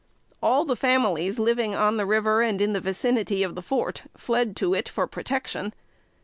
[0.41, 4.55] All the families living on the river and in the vicinity of the fort, fled
[4.55, 5.75] to it for protection.